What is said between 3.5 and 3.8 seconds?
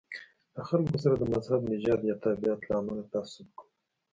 کوو.